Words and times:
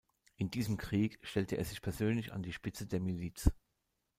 In 0.35 0.49
diesem 0.49 0.77
Krieg 0.77 1.19
stellte 1.21 1.57
er 1.59 1.63
sich 1.63 1.79
persönlich 1.83 2.33
an 2.33 2.41
die 2.41 2.53
Spitze 2.53 2.87
der 2.87 2.99
Miliz. 2.99 3.51